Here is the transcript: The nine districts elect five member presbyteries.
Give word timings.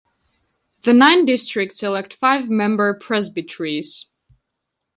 The 0.81 0.95
nine 0.95 1.25
districts 1.25 1.83
elect 1.83 2.15
five 2.15 2.49
member 2.49 2.95
presbyteries. 2.95 4.07